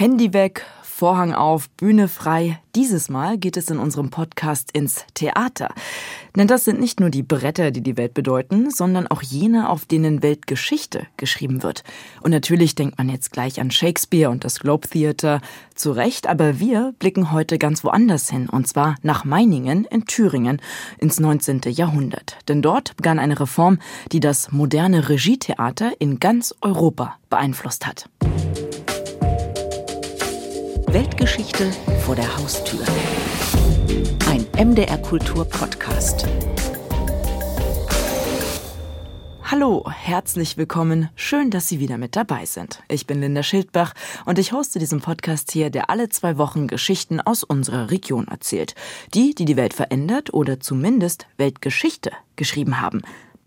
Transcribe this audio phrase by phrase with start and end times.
[0.00, 2.58] Handy weg, Vorhang auf, Bühne frei.
[2.74, 5.74] Dieses Mal geht es in unserem Podcast ins Theater.
[6.34, 9.84] Denn das sind nicht nur die Bretter, die die Welt bedeuten, sondern auch jene, auf
[9.84, 11.84] denen Weltgeschichte geschrieben wird.
[12.22, 15.42] Und natürlich denkt man jetzt gleich an Shakespeare und das Globe Theater.
[15.74, 18.48] Zu Recht, aber wir blicken heute ganz woanders hin.
[18.48, 20.62] Und zwar nach Meiningen in Thüringen
[20.96, 21.60] ins 19.
[21.66, 22.38] Jahrhundert.
[22.48, 23.78] Denn dort begann eine Reform,
[24.12, 28.08] die das moderne Regietheater in ganz Europa beeinflusst hat.
[30.92, 31.70] Weltgeschichte
[32.04, 32.80] vor der Haustür.
[34.28, 36.26] Ein MDR Kultur Podcast.
[39.44, 41.08] Hallo, herzlich willkommen.
[41.14, 42.82] Schön, dass Sie wieder mit dabei sind.
[42.88, 47.20] Ich bin Linda Schildbach und ich hoste diesen Podcast hier, der alle zwei Wochen Geschichten
[47.20, 48.74] aus unserer Region erzählt.
[49.14, 53.02] Die, die die Welt verändert oder zumindest Weltgeschichte geschrieben haben.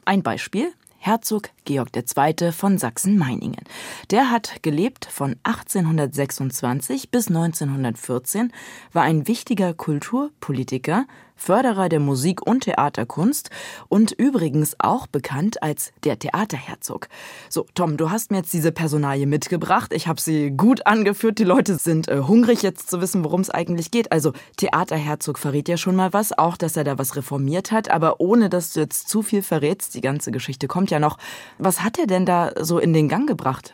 [0.05, 0.71] Ein Beispiel
[1.05, 2.53] Herzog Georg II.
[2.53, 3.65] von Sachsen-Meiningen.
[4.09, 8.53] Der hat gelebt von 1826 bis 1914,
[8.93, 11.05] war ein wichtiger Kulturpolitiker,
[11.43, 13.49] Förderer der Musik- und Theaterkunst
[13.89, 17.09] und übrigens auch bekannt als der Theaterherzog.
[17.49, 19.91] So, Tom, du hast mir jetzt diese Personalie mitgebracht.
[19.93, 21.39] Ich habe sie gut angeführt.
[21.39, 24.13] Die Leute sind äh, hungrig jetzt zu wissen, worum es eigentlich geht.
[24.13, 28.21] Also Theaterherzog verrät ja schon mal was, auch dass er da was reformiert hat, aber
[28.21, 31.17] ohne dass du jetzt zu viel verrätst, die ganze Geschichte kommt ja noch.
[31.57, 33.73] Was hat er denn da so in den Gang gebracht?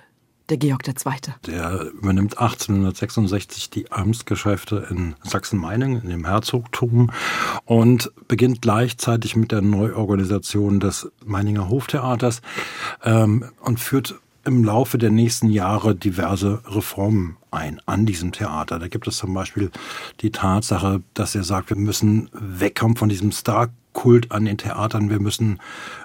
[0.49, 0.95] Der Georg II.
[1.45, 7.11] Der übernimmt 1866 die Amtsgeschäfte in Sachsen-Meiningen, in dem Herzogtum,
[7.65, 12.41] und beginnt gleichzeitig mit der Neuorganisation des Meininger Hoftheaters
[13.03, 14.15] ähm, und führt
[14.49, 18.79] im Laufe der nächsten Jahre diverse Reformen ein an diesem Theater.
[18.79, 19.69] Da gibt es zum Beispiel
[20.21, 25.11] die Tatsache, dass er sagt, wir müssen wegkommen von diesem Star Kult an den Theatern.
[25.11, 25.59] Wir müssen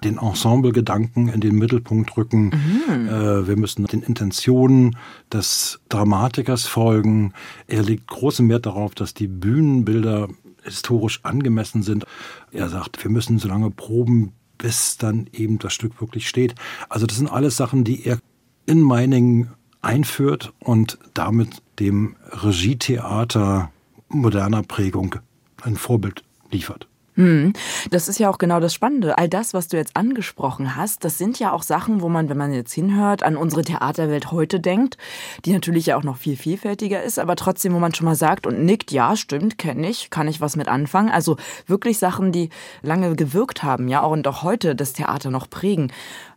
[0.04, 2.50] den Ensemblegedanken in den Mittelpunkt rücken.
[2.88, 3.08] Mhm.
[3.08, 4.96] Äh, wir müssen den Intentionen
[5.32, 7.32] des Dramatikers folgen.
[7.66, 10.28] Er legt großen Wert darauf, dass die Bühnenbilder
[10.62, 12.04] historisch angemessen sind.
[12.52, 16.54] Er sagt, wir müssen so lange proben, bis dann eben das Stück wirklich steht.
[16.90, 18.18] Also das sind alles Sachen, die er
[18.66, 19.50] in Meiningen
[19.82, 23.70] einführt und damit dem Regietheater
[24.08, 25.16] moderner Prägung
[25.62, 26.86] ein Vorbild liefert.
[27.16, 27.52] Hm.
[27.90, 29.16] Das ist ja auch genau das Spannende.
[29.18, 32.36] All das, was du jetzt angesprochen hast, das sind ja auch Sachen, wo man, wenn
[32.36, 34.98] man jetzt hinhört, an unsere Theaterwelt heute denkt,
[35.44, 38.48] die natürlich ja auch noch viel vielfältiger ist, aber trotzdem, wo man schon mal sagt
[38.48, 41.10] und nickt, ja, stimmt, kenne ich, kann ich was mit anfangen.
[41.10, 41.36] Also
[41.68, 42.50] wirklich Sachen, die
[42.82, 45.92] lange gewirkt haben, ja, und auch heute das Theater noch prägen.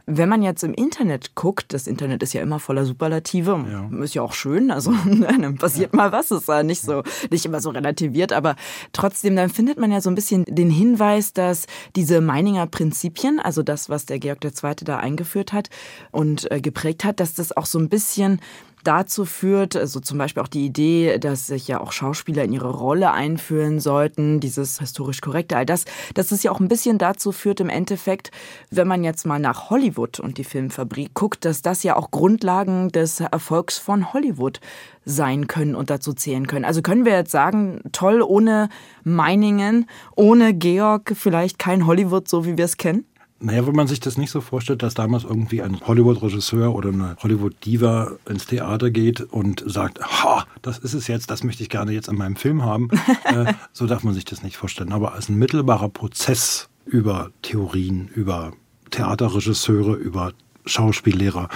[0.09, 4.03] Wenn man jetzt im Internet guckt, das Internet ist ja immer voller Superlative, ja.
[4.03, 5.97] ist ja auch schön, also dann passiert ja.
[5.97, 8.55] mal was, ist ja nicht so, nicht immer so relativiert, aber
[8.93, 13.63] trotzdem, dann findet man ja so ein bisschen den Hinweis, dass diese Meininger Prinzipien, also
[13.63, 14.75] das, was der Georg II.
[14.85, 15.69] da eingeführt hat
[16.11, 18.39] und äh, geprägt hat, dass das auch so ein bisschen
[18.87, 22.69] dazu führt, also zum Beispiel auch die Idee, dass sich ja auch Schauspieler in ihre
[22.69, 25.83] Rolle einführen sollten, dieses historisch korrekte, all das,
[26.13, 28.31] dass es ja auch ein bisschen dazu führt im Endeffekt,
[28.71, 32.89] wenn man jetzt mal nach Hollywood und die Filmfabrik guckt, dass das ja auch Grundlagen
[32.89, 34.61] des Erfolgs von Hollywood
[35.03, 36.65] sein können und dazu zählen können.
[36.65, 38.69] Also können wir jetzt sagen, toll, ohne
[39.03, 43.05] Meiningen, ohne Georg vielleicht kein Hollywood, so wie wir es kennen?
[43.39, 47.15] Naja, wenn man sich das nicht so vorstellt, dass damals irgendwie ein Hollywood-Regisseur oder eine
[47.21, 51.91] Hollywood-Diva ins Theater geht und sagt, ha, das ist es jetzt, das möchte ich gerne
[51.91, 52.89] jetzt in meinem Film haben,
[53.25, 54.91] äh, so darf man sich das nicht vorstellen.
[54.91, 58.53] Aber als ein mittelbarer Prozess über Theorien, über
[58.89, 60.33] Theaterregisseure, über
[60.65, 61.49] Schauspiellehrer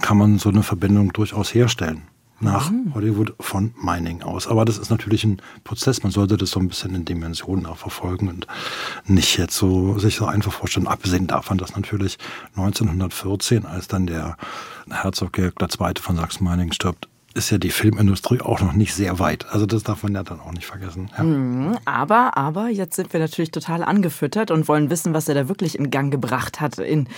[0.00, 2.02] kann man so eine Verbindung durchaus herstellen
[2.40, 2.94] nach mhm.
[2.94, 4.46] Hollywood von Mining aus.
[4.46, 6.02] Aber das ist natürlich ein Prozess.
[6.02, 8.46] Man sollte das so ein bisschen in Dimensionen auch verfolgen und
[9.06, 10.86] nicht jetzt so sich so einfach vorstellen.
[10.86, 12.18] Abgesehen davon, dass natürlich
[12.56, 14.36] 1914, als dann der
[14.90, 15.94] Herzog Georg II.
[16.00, 19.46] von Sachsen-Meiningen stirbt, ist ja die Filmindustrie auch noch nicht sehr weit.
[19.50, 21.10] Also das darf man ja dann auch nicht vergessen.
[21.16, 21.24] Ja.
[21.24, 25.48] Mhm, aber, aber jetzt sind wir natürlich total angefüttert und wollen wissen, was er da
[25.48, 27.08] wirklich in Gang gebracht hat in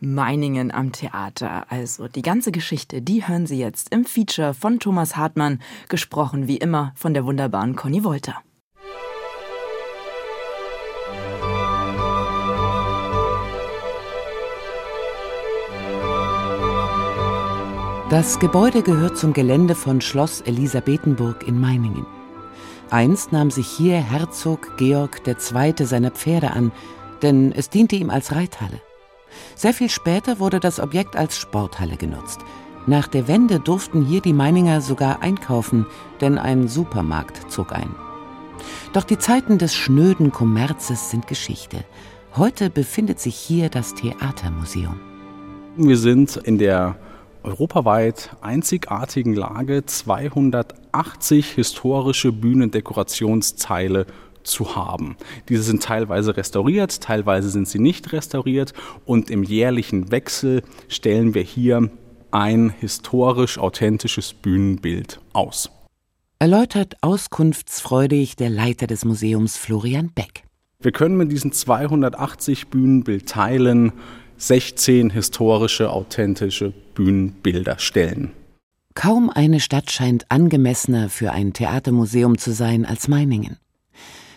[0.00, 1.64] Meiningen am Theater.
[1.70, 6.58] Also die ganze Geschichte, die hören Sie jetzt im Feature von Thomas Hartmann, gesprochen wie
[6.58, 8.36] immer von der wunderbaren Conny Wolter.
[18.10, 22.04] Das Gebäude gehört zum Gelände von Schloss Elisabethenburg in Meiningen.
[22.90, 25.86] Einst nahm sich hier Herzog Georg II.
[25.86, 26.72] seiner Pferde an,
[27.22, 28.80] denn es diente ihm als Reithalle.
[29.54, 32.40] Sehr viel später wurde das Objekt als Sporthalle genutzt.
[32.88, 35.86] Nach der Wende durften hier die Meininger sogar einkaufen,
[36.20, 37.94] denn ein Supermarkt zog ein.
[38.92, 41.84] Doch die Zeiten des schnöden Kommerzes sind Geschichte.
[42.34, 44.98] Heute befindet sich hier das Theatermuseum.
[45.76, 46.96] Wir sind in der
[47.42, 54.06] europaweit einzigartigen Lage 280 historische Bühnendekorationsteile
[54.42, 55.16] zu haben.
[55.48, 58.72] Diese sind teilweise restauriert, teilweise sind sie nicht restauriert
[59.04, 61.90] und im jährlichen Wechsel stellen wir hier
[62.30, 65.70] ein historisch authentisches Bühnenbild aus.
[66.38, 70.44] Erläutert auskunftsfreudig der Leiter des Museums Florian Beck.
[70.82, 73.92] Wir können mit diesen 280 Bühnenbildteilen
[74.40, 78.32] 16 historische, authentische Bühnenbilder stellen.
[78.94, 83.58] Kaum eine Stadt scheint angemessener für ein Theatermuseum zu sein als Meiningen.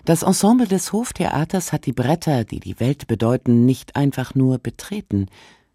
[0.03, 5.27] Das Ensemble des Hoftheaters hat die Bretter, die die Welt bedeuten, nicht einfach nur betreten,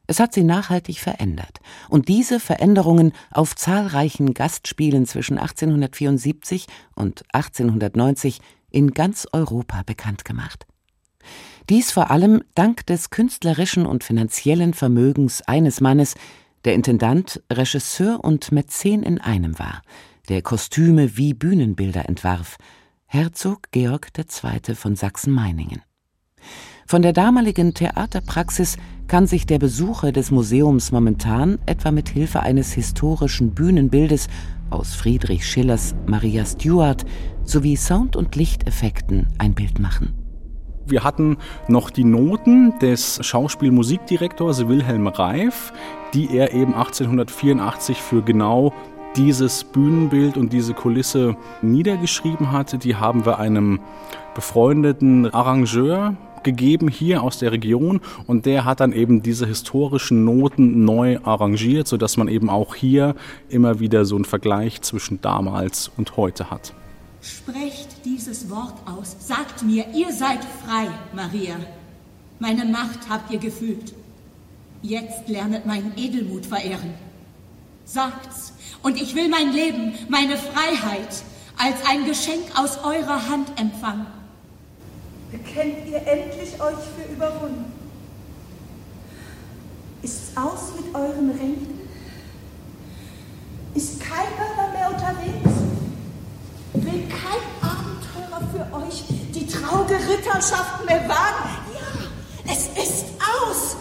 [0.07, 1.61] es hat sie nachhaltig verändert.
[1.89, 8.41] Und diese Veränderungen auf zahlreichen Gastspielen zwischen 1874 und 1890
[8.71, 10.67] in ganz Europa bekannt gemacht.
[11.69, 16.15] Dies vor allem dank des künstlerischen und finanziellen Vermögens eines Mannes,
[16.65, 19.83] der Intendant, Regisseur und Mäzen in einem war,
[20.31, 22.57] der Kostüme wie Bühnenbilder entwarf,
[23.05, 24.75] Herzog Georg II.
[24.75, 25.83] von Sachsen-Meiningen.
[26.87, 32.73] Von der damaligen Theaterpraxis kann sich der Besucher des Museums momentan etwa mit Hilfe eines
[32.73, 34.29] historischen Bühnenbildes
[34.71, 37.05] aus Friedrich Schillers Maria Stuart
[37.45, 40.18] sowie Sound- und Lichteffekten ein Bild machen.
[40.89, 41.37] Wir hatten
[41.69, 45.73] noch die Noten des Schauspielmusikdirektors Wilhelm Reif,
[46.15, 48.73] die er eben 1884 für genau
[49.15, 52.79] dieses Bühnenbild und diese Kulisse niedergeschrieben hatte.
[52.79, 53.81] Die haben wir einem
[54.35, 60.85] befreundeten Arrangeur gegeben hier aus der Region und der hat dann eben diese historischen Noten
[60.87, 63.15] neu arrangiert, sodass man eben auch hier
[63.51, 66.73] immer wieder so einen Vergleich zwischen damals und heute hat.
[67.37, 69.17] Sprecht dieses Wort aus.
[69.21, 71.57] Sagt mir, ihr seid frei, Maria.
[72.39, 73.95] Meine Macht habt ihr gefühlt.
[74.83, 76.95] Jetzt lernet meinen Edelmut verehren.
[77.85, 78.53] Sagt's,
[78.83, 81.23] und ich will mein Leben, meine Freiheit
[81.59, 84.07] als ein Geschenk aus eurer Hand empfangen.
[85.31, 87.73] Bekennt ihr endlich euch für überwunden?
[90.03, 91.81] Ist's aus mit euren Ränken?
[93.75, 95.58] Ist kein Mörder mehr unterwegs?
[96.91, 99.05] Will kein Abenteurer für euch
[99.35, 101.51] die traurige Ritterschaft mehr wagen?
[101.75, 103.77] Ja, es ist aus!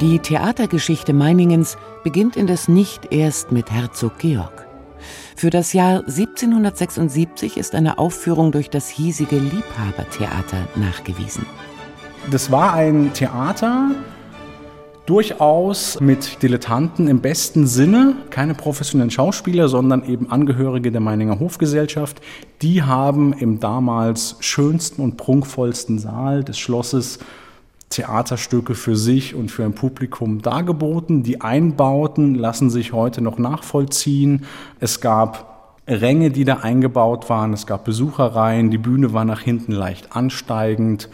[0.00, 4.65] Die Theatergeschichte Meiningens beginnt indes nicht erst mit Herzog Georg.
[5.38, 11.44] Für das Jahr 1776 ist eine Aufführung durch das hiesige Liebhabertheater nachgewiesen.
[12.30, 13.90] Das war ein Theater,
[15.04, 22.22] durchaus mit Dilettanten im besten Sinne, keine professionellen Schauspieler, sondern eben Angehörige der Meininger Hofgesellschaft.
[22.62, 27.18] Die haben im damals schönsten und prunkvollsten Saal des Schlosses
[27.90, 31.22] Theaterstücke für sich und für ein Publikum dargeboten.
[31.22, 34.44] Die Einbauten lassen sich heute noch nachvollziehen.
[34.80, 37.52] Es gab Ränge, die da eingebaut waren.
[37.52, 38.70] Es gab Besucherreihen.
[38.70, 41.08] Die Bühne war nach hinten leicht ansteigend.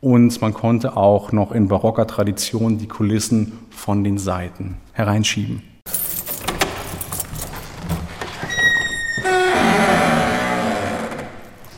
[0.00, 5.62] Und man konnte auch noch in barocker Tradition die Kulissen von den Seiten hereinschieben.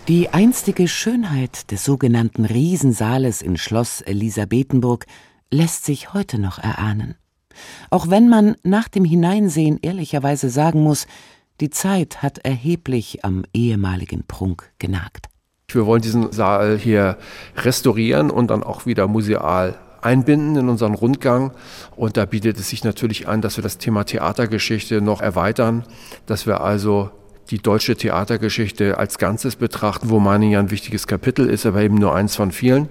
[0.08, 5.06] Die einstige Schönheit des sogenannten Riesensaales in Schloss Elisabethenburg
[5.52, 7.14] lässt sich heute noch erahnen.
[7.90, 11.06] Auch wenn man nach dem Hineinsehen ehrlicherweise sagen muss,
[11.60, 15.28] die Zeit hat erheblich am ehemaligen Prunk genagt.
[15.68, 17.18] Wir wollen diesen Saal hier
[17.56, 21.52] restaurieren und dann auch wieder museal einbinden in unseren Rundgang.
[21.94, 25.84] Und da bietet es sich natürlich an, dass wir das Thema Theatergeschichte noch erweitern,
[26.26, 27.10] dass wir also
[27.50, 31.96] die deutsche Theatergeschichte als Ganzes betrachten, wo Meiningen ja ein wichtiges Kapitel ist, aber eben
[31.96, 32.88] nur eins von vielen.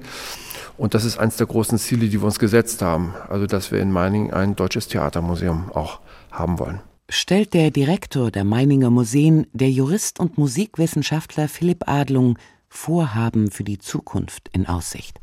[0.77, 3.13] Und das ist eines der großen Ziele, die wir uns gesetzt haben.
[3.27, 5.99] Also, dass wir in Meiningen ein deutsches Theatermuseum auch
[6.31, 6.79] haben wollen.
[7.09, 12.37] Stellt der Direktor der Meininger Museen, der Jurist und Musikwissenschaftler Philipp Adlung,
[12.69, 15.19] Vorhaben für die Zukunft in Aussicht.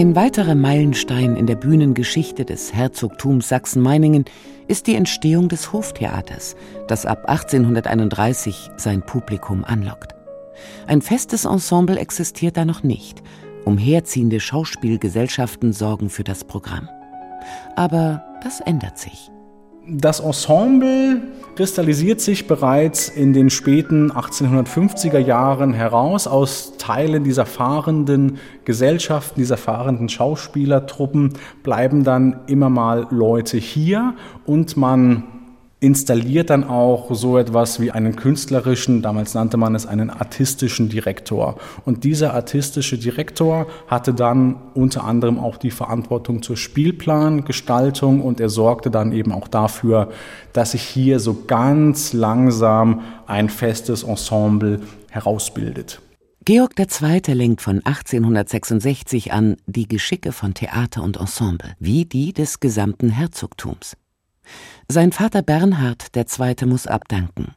[0.00, 4.24] Ein weiterer Meilenstein in der Bühnengeschichte des Herzogtums Sachsen-Meiningen
[4.66, 6.56] ist die Entstehung des Hoftheaters,
[6.88, 10.14] das ab 1831 sein Publikum anlockt.
[10.86, 13.22] Ein festes Ensemble existiert da noch nicht.
[13.66, 16.88] Umherziehende Schauspielgesellschaften sorgen für das Programm.
[17.76, 19.30] Aber das ändert sich.
[19.92, 21.20] Das Ensemble
[21.56, 29.56] kristallisiert sich bereits in den späten 1850er Jahren heraus aus Teilen dieser fahrenden Gesellschaften, dieser
[29.56, 31.32] fahrenden Schauspielertruppen
[31.64, 34.14] bleiben dann immer mal Leute hier
[34.46, 35.24] und man
[35.80, 41.56] installiert dann auch so etwas wie einen künstlerischen, damals nannte man es einen artistischen Direktor.
[41.86, 48.50] Und dieser artistische Direktor hatte dann unter anderem auch die Verantwortung zur Spielplangestaltung und er
[48.50, 50.10] sorgte dann eben auch dafür,
[50.52, 56.02] dass sich hier so ganz langsam ein festes Ensemble herausbildet.
[56.44, 57.20] Georg II.
[57.34, 63.96] lenkt von 1866 an die Geschicke von Theater und Ensemble, wie die des gesamten Herzogtums.
[64.92, 66.66] Sein Vater Bernhard II.
[66.66, 67.54] muss abdanken.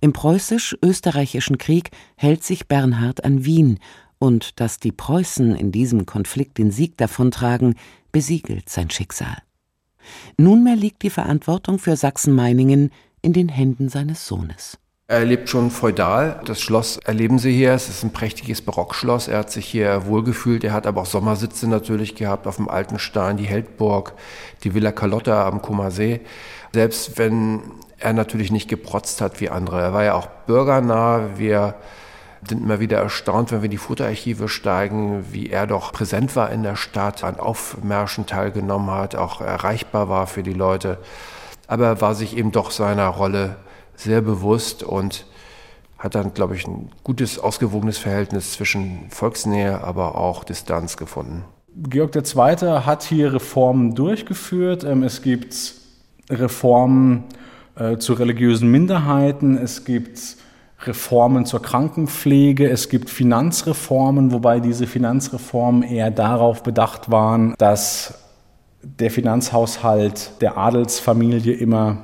[0.00, 3.78] Im preußisch-österreichischen Krieg hält sich Bernhard an Wien,
[4.18, 7.76] und dass die Preußen in diesem Konflikt den Sieg davontragen,
[8.10, 9.36] besiegelt sein Schicksal.
[10.36, 12.90] Nunmehr liegt die Verantwortung für Sachsen-Meiningen
[13.22, 14.76] in den Händen seines Sohnes.
[15.06, 16.40] Er lebt schon feudal.
[16.46, 17.72] Das Schloss erleben Sie hier.
[17.72, 19.28] Es ist ein prächtiges Barockschloss.
[19.28, 20.64] Er hat sich hier wohlgefühlt.
[20.64, 24.14] Er hat aber auch Sommersitze natürlich gehabt auf dem alten Stein, die Heldburg,
[24.64, 26.22] die Villa Carlotta am Kummer See.
[26.74, 27.62] Selbst wenn
[27.98, 29.80] er natürlich nicht geprotzt hat wie andere.
[29.80, 31.20] Er war ja auch bürgernah.
[31.36, 31.76] Wir
[32.48, 36.50] sind immer wieder erstaunt, wenn wir in die Fotoarchive steigen, wie er doch präsent war
[36.50, 40.98] in der Stadt, an Aufmärschen teilgenommen hat, auch erreichbar war für die Leute.
[41.68, 43.54] Aber er war sich eben doch seiner Rolle
[43.94, 45.26] sehr bewusst und
[45.96, 51.44] hat dann, glaube ich, ein gutes, ausgewogenes Verhältnis zwischen Volksnähe, aber auch Distanz gefunden.
[51.88, 52.82] Georg II.
[52.84, 54.82] hat hier Reformen durchgeführt.
[54.82, 55.83] Ähm, es gibt
[56.30, 57.24] Reformen
[57.76, 60.36] äh, zu religiösen Minderheiten, es gibt
[60.86, 68.14] Reformen zur Krankenpflege, es gibt Finanzreformen, wobei diese Finanzreformen eher darauf bedacht waren, dass
[68.82, 71.98] der Finanzhaushalt der Adelsfamilie immer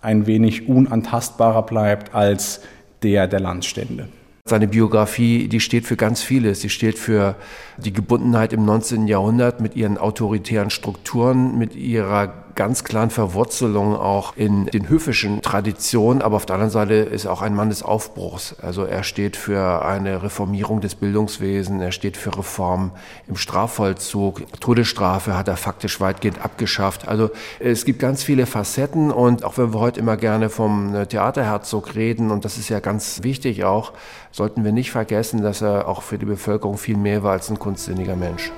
[0.00, 2.62] ein wenig unantastbarer bleibt als
[3.02, 4.08] der der Landstände.
[4.44, 6.60] Seine Biografie, die steht für ganz vieles.
[6.60, 7.36] Sie steht für
[7.78, 9.06] die Gebundenheit im 19.
[9.06, 16.22] Jahrhundert mit ihren autoritären Strukturen, mit ihrer ganz klaren Verwurzelung auch in den höfischen Traditionen,
[16.22, 18.56] aber auf der anderen Seite ist er auch ein Mann des Aufbruchs.
[18.60, 22.92] Also er steht für eine Reformierung des Bildungswesens, er steht für Reform
[23.28, 24.42] im Strafvollzug.
[24.60, 27.08] Todesstrafe hat er faktisch weitgehend abgeschafft.
[27.08, 27.30] Also
[27.60, 32.30] es gibt ganz viele Facetten und auch wenn wir heute immer gerne vom Theaterherzog reden,
[32.30, 33.92] und das ist ja ganz wichtig auch,
[34.30, 37.58] sollten wir nicht vergessen, dass er auch für die Bevölkerung viel mehr war als ein
[37.58, 38.50] kunstsinniger Mensch.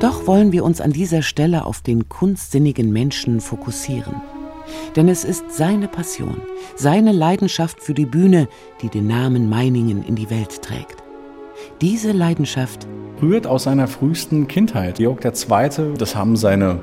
[0.00, 4.14] Doch wollen wir uns an dieser Stelle auf den kunstsinnigen Menschen fokussieren.
[4.94, 6.40] Denn es ist seine Passion,
[6.76, 8.46] seine Leidenschaft für die Bühne,
[8.80, 11.02] die den Namen Meiningen in die Welt trägt.
[11.80, 12.86] Diese Leidenschaft
[13.20, 14.98] rührt aus seiner frühesten Kindheit.
[14.98, 16.78] Georg II., das haben seine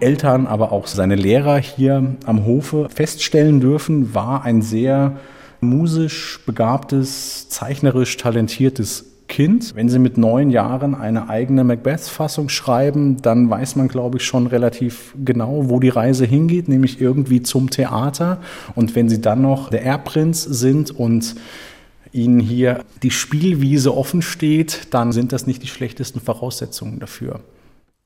[0.00, 5.16] Eltern, aber auch seine Lehrer hier am Hofe feststellen dürfen, war ein sehr
[5.62, 9.74] musisch begabtes, zeichnerisch talentiertes Kind.
[9.74, 14.46] Wenn Sie mit neun Jahren eine eigene Macbeth-Fassung schreiben, dann weiß man, glaube ich, schon
[14.46, 18.42] relativ genau, wo die Reise hingeht, nämlich irgendwie zum Theater.
[18.74, 21.34] Und wenn Sie dann noch der Erbprinz sind und
[22.12, 27.40] Ihnen hier die Spielwiese offen steht, dann sind das nicht die schlechtesten Voraussetzungen dafür.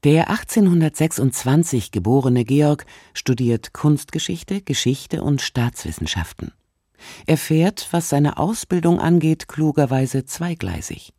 [0.04, 6.52] Der 1826 geborene Georg studiert Kunstgeschichte, Geschichte und Staatswissenschaften.
[7.26, 11.15] Er fährt, was seine Ausbildung angeht, klugerweise zweigleisig.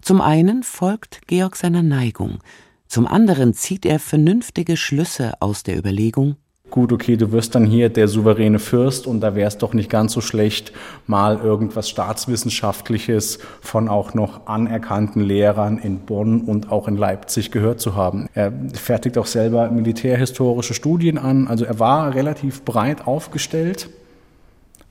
[0.00, 2.38] Zum einen folgt Georg seiner Neigung,
[2.86, 6.36] zum anderen zieht er vernünftige Schlüsse aus der Überlegung,
[6.70, 9.90] gut, okay, du wirst dann hier der souveräne Fürst und da wäre es doch nicht
[9.90, 10.72] ganz so schlecht,
[11.06, 17.80] mal irgendwas Staatswissenschaftliches von auch noch anerkannten Lehrern in Bonn und auch in Leipzig gehört
[17.80, 18.28] zu haben.
[18.34, 23.88] Er fertigt auch selber militärhistorische Studien an, also er war relativ breit aufgestellt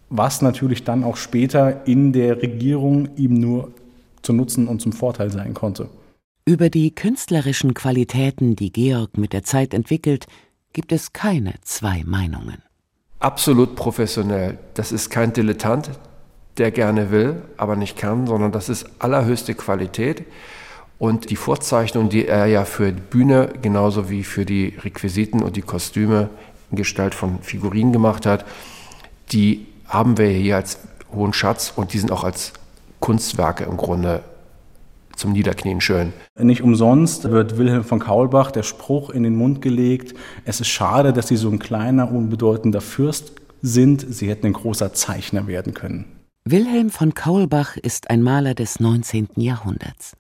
[0.10, 3.72] was natürlich dann auch später in der Regierung ihm nur
[4.28, 5.90] zu Nutzen und zum Vorteil sein konnte.
[6.46, 10.28] Über die künstlerischen Qualitäten, die Georg mit der Zeit entwickelt,
[10.74, 12.62] gibt es keine zwei Meinungen.
[13.20, 14.60] Absolut professionell.
[14.74, 15.92] Das ist kein Dilettant,
[16.58, 20.26] der gerne will, aber nicht kann, sondern das ist allerhöchste Qualität.
[21.00, 25.56] Und die Vorzeichnung, die er ja für die Bühne genauso wie für die Requisiten und
[25.56, 26.30] die Kostüme
[26.70, 28.46] in Gestalt von Figurinen gemacht hat,
[29.32, 30.80] die haben wir hier als
[31.14, 32.54] hohen Schatz und die sind auch als
[33.00, 34.24] Kunstwerke im Grunde
[35.16, 36.14] zum Niederknien schön.
[36.40, 40.14] Nicht umsonst wird Wilhelm von Kaulbach der Spruch in den Mund gelegt,
[40.46, 44.94] es ist schade, dass Sie so ein kleiner, unbedeutender Fürst sind, Sie hätten ein großer
[44.94, 46.06] Zeichner werden können.
[46.46, 49.30] Wilhelm von Kaulbach ist ein Maler des 19.
[49.36, 50.16] Jahrhunderts.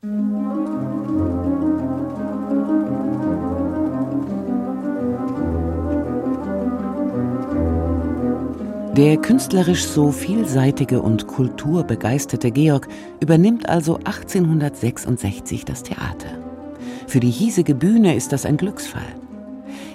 [8.97, 12.87] Der künstlerisch so vielseitige und kulturbegeisterte Georg
[13.19, 16.29] übernimmt also 1866 das Theater.
[17.05, 19.15] Für die hiesige Bühne ist das ein Glücksfall.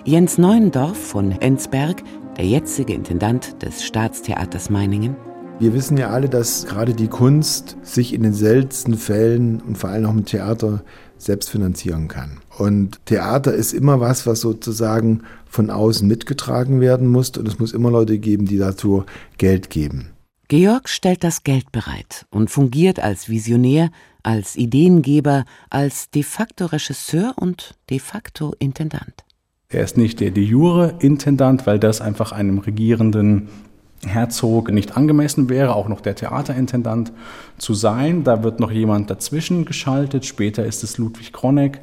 [0.05, 2.05] Jens Neuendorf von Enzberg,
[2.37, 5.17] der jetzige Intendant des Staatstheaters Meiningen,
[5.59, 9.91] wir wissen ja alle, dass gerade die Kunst sich in den seltensten Fällen und vor
[9.91, 10.83] allem auch im Theater
[11.19, 12.39] selbst finanzieren kann.
[12.63, 17.73] Und Theater ist immer was, was sozusagen von außen mitgetragen werden muss und es muss
[17.73, 19.05] immer Leute geben, die dazu
[19.37, 20.13] Geld geben.
[20.47, 23.91] Georg stellt das Geld bereit und fungiert als Visionär,
[24.23, 29.25] als Ideengeber, als de facto Regisseur und de facto Intendant.
[29.69, 33.49] Er ist nicht der de jure Intendant, weil das einfach einem regierenden
[34.07, 37.13] Herzog nicht angemessen wäre, auch noch der Theaterintendant
[37.59, 38.23] zu sein.
[38.23, 40.25] Da wird noch jemand dazwischen geschaltet.
[40.27, 41.81] Später ist es Ludwig Kroneck.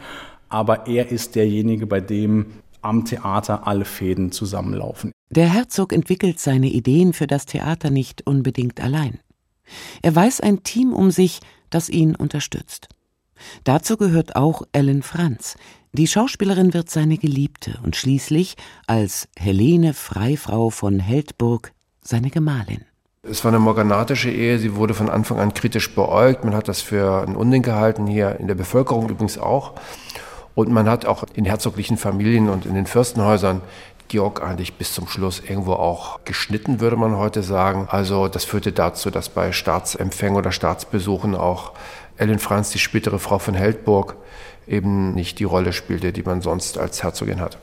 [0.49, 2.47] Aber er ist derjenige, bei dem
[2.81, 5.11] am Theater alle Fäden zusammenlaufen.
[5.29, 9.19] Der Herzog entwickelt seine Ideen für das Theater nicht unbedingt allein.
[10.01, 11.39] Er weiß ein Team um sich,
[11.69, 12.87] das ihn unterstützt.
[13.63, 15.55] Dazu gehört auch Ellen Franz.
[15.93, 18.55] Die Schauspielerin wird seine Geliebte und schließlich
[18.87, 22.85] als Helene Freifrau von Heldburg seine Gemahlin.
[23.21, 26.43] Es war eine morganatische Ehe, sie wurde von Anfang an kritisch beäugt.
[26.45, 29.73] Man hat das für ein Unding gehalten, hier in der Bevölkerung übrigens auch.
[30.59, 33.61] Und man hat auch in herzoglichen Familien und in den Fürstenhäusern
[34.09, 37.87] Georg eigentlich bis zum Schluss irgendwo auch geschnitten, würde man heute sagen.
[37.89, 41.71] Also das führte dazu, dass bei Staatsempfängen oder Staatsbesuchen auch
[42.17, 44.17] Ellen Franz, die spätere Frau von Heldburg,
[44.67, 47.57] eben nicht die Rolle spielte, die man sonst als Herzogin hat.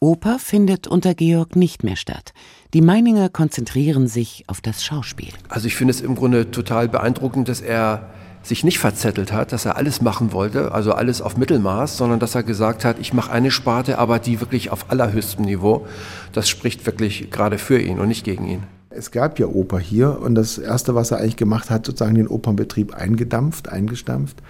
[0.00, 2.32] Oper findet unter Georg nicht mehr statt.
[2.72, 5.34] Die Meininger konzentrieren sich auf das Schauspiel.
[5.50, 8.08] Also ich finde es im Grunde total beeindruckend, dass er
[8.42, 12.34] sich nicht verzettelt hat, dass er alles machen wollte, also alles auf Mittelmaß, sondern dass
[12.34, 15.86] er gesagt hat, ich mache eine Sparte, aber die wirklich auf allerhöchstem Niveau.
[16.32, 18.62] Das spricht wirklich gerade für ihn und nicht gegen ihn.
[18.90, 22.28] Es gab ja Oper hier und das Erste, was er eigentlich gemacht hat, sozusagen den
[22.28, 24.42] Opernbetrieb eingedampft, eingestampft.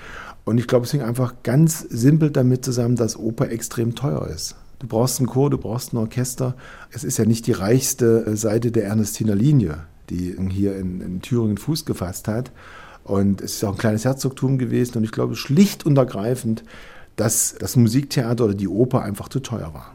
[0.44, 4.57] Und ich glaube, es hing einfach ganz simpel damit zusammen, dass Oper extrem teuer ist.
[4.81, 6.55] Du brauchst einen Chor, du brauchst ein Orchester.
[6.90, 9.78] Es ist ja nicht die reichste äh, Seite der Ernestiner Linie,
[10.11, 12.50] die hier in, in Thüringen Fuß gefasst hat.
[13.05, 14.99] Und es ist auch ein kleines Herzogtum gewesen.
[14.99, 16.62] Und ich glaube schlicht und ergreifend,
[17.17, 19.93] dass das Musiktheater oder die Oper einfach zu teuer war.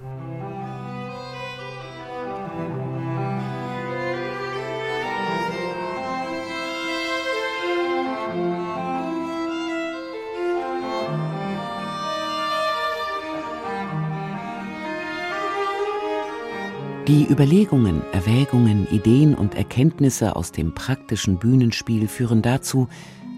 [17.07, 22.89] Die Überlegungen, Erwägungen, Ideen und Erkenntnisse aus dem praktischen Bühnenspiel führen dazu,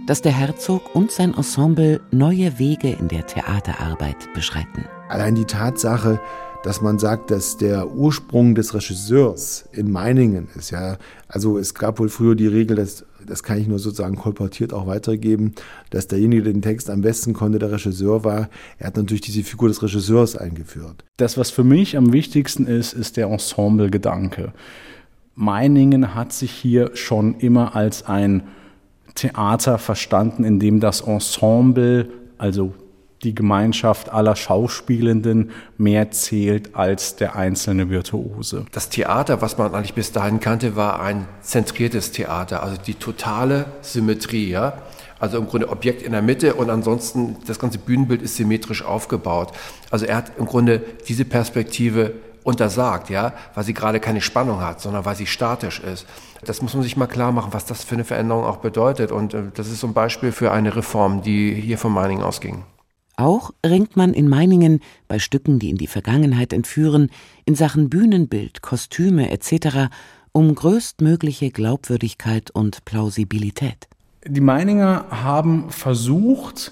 [0.08, 4.86] dass der Herzog und sein Ensemble neue Wege in der Theaterarbeit beschreiten.
[5.08, 6.20] Allein die Tatsache,
[6.64, 12.00] dass man sagt, dass der Ursprung des Regisseurs in Meiningen ist, ja, also es gab
[12.00, 15.54] wohl früher die Regel, dass das kann ich nur sozusagen kolportiert auch weitergeben,
[15.90, 18.50] dass derjenige, der den Text am besten konnte, der Regisseur war.
[18.78, 21.06] Er hat natürlich diese Figur des Regisseurs eingeführt.
[21.18, 24.54] Das, was für mich am wichtigsten ist, ist der Ensemble-Gedanke.
[25.36, 28.44] Meiningen hat sich hier schon immer als ein
[29.16, 32.74] Theater verstanden, in dem das Ensemble, also
[33.24, 38.66] die Gemeinschaft aller Schauspielenden mehr zählt als der einzelne Virtuose.
[38.72, 43.66] Das Theater, was man eigentlich bis dahin kannte, war ein zentriertes Theater, also die totale
[43.82, 44.50] Symmetrie.
[44.50, 44.82] Ja?
[45.20, 49.52] Also im Grunde Objekt in der Mitte und ansonsten das ganze Bühnenbild ist symmetrisch aufgebaut.
[49.92, 54.80] Also er hat im Grunde diese Perspektive untersagt, ja, weil sie gerade keine Spannung hat,
[54.80, 56.06] sondern weil sie statisch ist.
[56.46, 59.12] Das muss man sich mal klar machen, was das für eine Veränderung auch bedeutet.
[59.12, 62.64] Und äh, das ist so ein Beispiel für eine Reform, die hier von Meining ausging.
[63.20, 64.80] Auch ringt man in Meiningen
[65.10, 67.10] bei Stücken, die in die Vergangenheit entführen,
[67.44, 69.90] in Sachen Bühnenbild, Kostüme etc.
[70.32, 73.90] um größtmögliche Glaubwürdigkeit und Plausibilität.
[74.26, 76.72] Die Meininger haben versucht,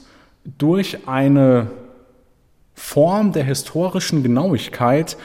[0.58, 1.70] durch eine
[2.74, 5.18] Form der historischen Genauigkeit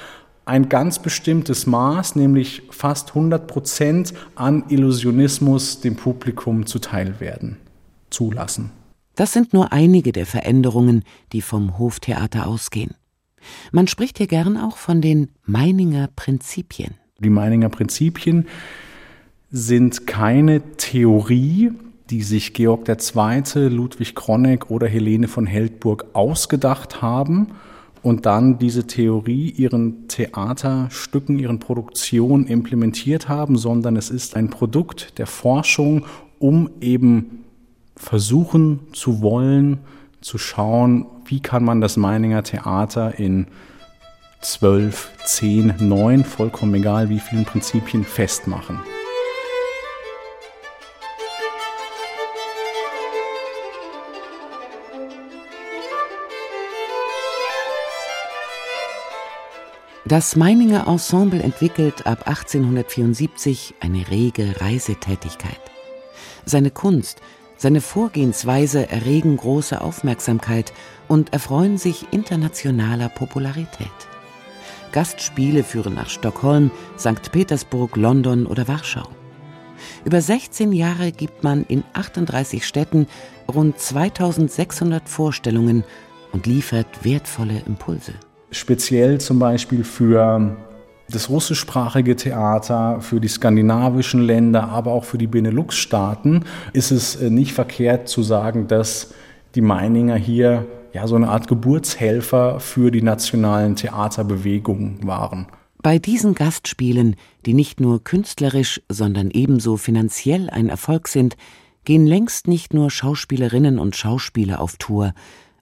[0.44, 7.58] ein ganz bestimmtes Maß, nämlich fast 100 Prozent an Illusionismus dem Publikum zuteilwerden,
[8.10, 8.81] zulassen.
[9.14, 12.94] Das sind nur einige der Veränderungen, die vom Hoftheater ausgehen.
[13.72, 16.94] Man spricht hier gern auch von den Meininger Prinzipien.
[17.18, 18.46] Die Meininger Prinzipien
[19.50, 21.72] sind keine Theorie,
[22.10, 27.48] die sich Georg II., Ludwig Kroneck oder Helene von Heldburg ausgedacht haben
[28.02, 35.18] und dann diese Theorie ihren Theaterstücken, ihren Produktionen implementiert haben, sondern es ist ein Produkt
[35.18, 36.04] der Forschung,
[36.38, 37.41] um eben
[38.02, 39.78] versuchen zu wollen,
[40.20, 43.46] zu schauen, wie kann man das Meininger Theater in
[44.40, 48.80] zwölf, zehn, neun, vollkommen egal wie vielen Prinzipien festmachen.
[60.04, 65.60] Das Meininger Ensemble entwickelt ab 1874 eine rege Reisetätigkeit.
[66.44, 67.22] Seine Kunst,
[67.62, 70.72] seine Vorgehensweise erregen große Aufmerksamkeit
[71.06, 73.88] und erfreuen sich internationaler Popularität.
[74.90, 77.30] Gastspiele führen nach Stockholm, St.
[77.30, 79.08] Petersburg, London oder Warschau.
[80.04, 83.06] Über 16 Jahre gibt man in 38 Städten
[83.52, 85.84] rund 2600 Vorstellungen
[86.32, 88.14] und liefert wertvolle Impulse
[88.52, 90.56] speziell zum Beispiel für
[91.10, 97.30] das russischsprachige Theater, für die skandinavischen Länder, aber auch für die Benelux-Staaten ist es äh,
[97.30, 99.14] nicht verkehrt zu sagen, dass
[99.54, 105.46] die Meininger hier ja so eine Art Geburtshelfer für die nationalen Theaterbewegungen waren.
[105.82, 111.36] Bei diesen Gastspielen, die nicht nur künstlerisch, sondern ebenso finanziell ein Erfolg sind,
[111.84, 115.12] gehen längst nicht nur Schauspielerinnen und Schauspieler auf Tour,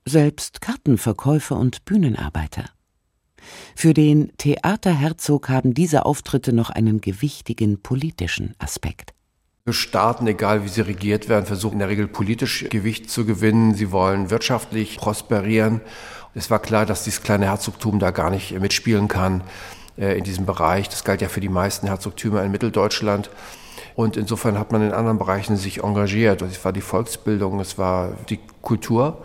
[0.04, 2.64] selbst Kartenverkäufer und Bühnenarbeiter.
[3.74, 9.14] Für den Theaterherzog haben diese Auftritte noch einen gewichtigen politischen Aspekt.
[9.68, 13.74] Staaten, egal wie sie regiert werden, versuchen in der Regel politisch Gewicht zu gewinnen.
[13.74, 15.80] Sie wollen wirtschaftlich prosperieren.
[16.34, 19.42] Es war klar, dass dieses kleine Herzogtum da gar nicht mitspielen kann
[19.98, 20.88] äh, in diesem Bereich.
[20.88, 23.30] Das galt ja für die meisten Herzogtümer in Mitteldeutschland.
[23.94, 26.42] Und insofern hat man in anderen Bereichen sich engagiert.
[26.42, 29.22] Es war die Volksbildung, es war die Kultur.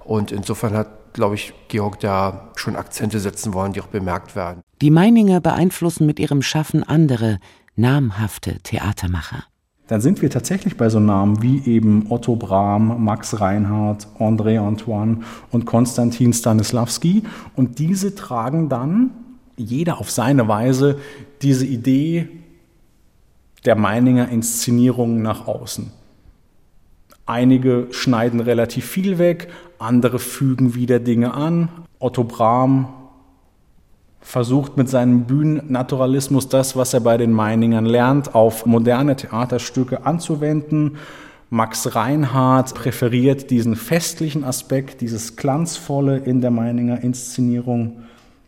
[0.00, 4.62] Und insofern hat glaube ich, Georg da schon Akzente setzen wollen, die auch bemerkt werden.
[4.80, 7.38] Die Meininger beeinflussen mit ihrem Schaffen andere,
[7.76, 9.44] namhafte Theatermacher.
[9.88, 15.18] Dann sind wir tatsächlich bei so Namen wie eben Otto Brahm, Max Reinhardt, André Antoine
[15.50, 17.24] und Konstantin Stanislavski.
[17.56, 19.10] Und diese tragen dann,
[19.56, 20.98] jeder auf seine Weise,
[21.42, 22.28] diese Idee
[23.64, 25.90] der Meininger Inszenierung nach außen.
[27.26, 29.48] Einige schneiden relativ viel weg,
[29.82, 31.68] andere fügen wieder Dinge an.
[31.98, 32.88] Otto Brahm
[34.20, 40.96] versucht mit seinem Bühnennaturalismus das, was er bei den Meiningern lernt, auf moderne Theaterstücke anzuwenden.
[41.50, 48.04] Max Reinhardt präferiert diesen festlichen Aspekt, dieses Glanzvolle in der Meininger Inszenierung.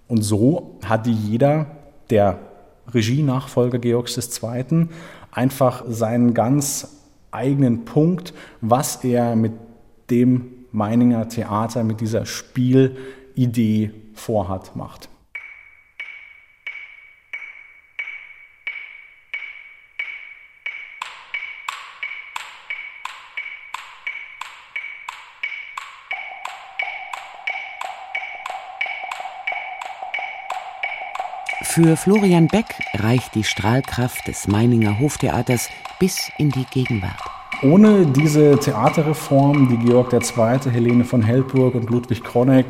[0.09, 1.67] Und so hat jeder
[2.09, 2.39] der
[2.93, 4.89] Regienachfolger Georgs II.
[5.33, 9.53] einfach seinen ganz eigenen Punkt, was er mit
[10.11, 15.09] dem Meininger Theater, mit dieser Spielidee vorhat, macht.
[31.63, 37.34] Für Florian Beck reicht die Strahlkraft des Meininger Hoftheaters bis in die Gegenwart.
[37.65, 42.67] Ohne diese Theaterreform, die Georg II., Helene von Hellburg und Ludwig Kroneck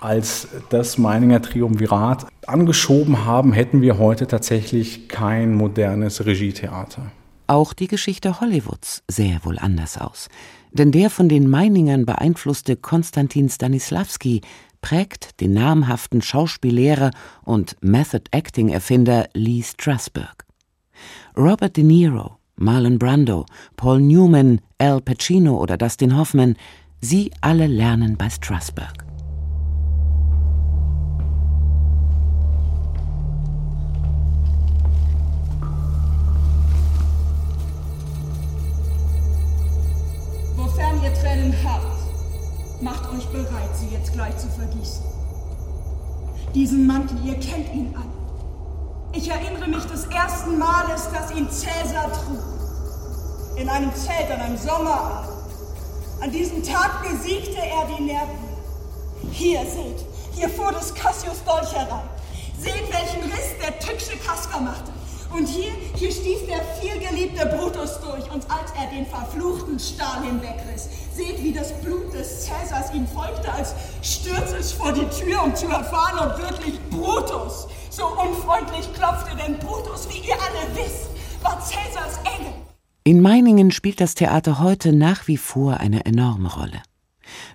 [0.00, 7.12] als das Meininger Triumvirat angeschoben haben, hätten wir heute tatsächlich kein modernes Regietheater.
[7.46, 10.28] Auch die Geschichte Hollywoods sähe wohl anders aus.
[10.72, 14.40] Denn der von den Meiningern beeinflusste Konstantin Stanislavski
[14.80, 17.12] prägt den namhaften Schauspiellehrer
[17.44, 20.44] und Method-Acting-Erfinder Lee Strasberg.
[21.36, 26.56] Robert De Niro, Marlon Brando, Paul Newman, Al Pacino oder Dustin Hoffman,
[27.00, 29.04] sie alle lernen bei Strasberg.
[40.56, 41.94] Wofern ihr Tränen habt,
[42.84, 45.04] Macht euch bereit, sie jetzt gleich zu vergießen.
[46.54, 48.13] Diesen Mantel, ihr kennt ihn alle.
[49.16, 52.42] Ich erinnere mich des ersten Males, dass ihn Cäsar trug.
[53.56, 55.32] In einem Zelt an einem Sommerabend.
[56.20, 58.38] An diesem Tag besiegte er die Nerven.
[59.30, 62.08] Hier, seht, hier fuhr des Cassius Dolch herein.
[62.58, 64.90] Seht, welchen Riss der tückische Kasker machte.
[65.36, 70.88] Und hier, hier stieß der vielgeliebte Brutus durch, und als er den verfluchten Stahl hinwegriss,
[71.12, 75.52] seht, wie das Blut des Cäsars ihm folgte, als stürzte es vor die Tür, um
[75.56, 81.08] zu erfahren, ob wirklich Brutus so unfreundlich klopfte, denn Brutus, wie ihr alle wisst,
[81.42, 82.52] war Cäsars Engel.
[83.02, 86.80] In Meiningen spielt das Theater heute nach wie vor eine enorme Rolle.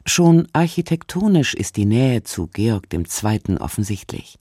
[0.05, 3.57] Schon architektonisch ist die Nähe zu Georg II.
[3.57, 4.37] offensichtlich.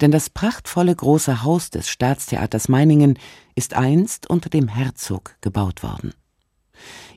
[0.00, 3.18] Denn das prachtvolle große Haus des Staatstheaters Meiningen
[3.54, 6.12] ist einst unter dem Herzog gebaut worden.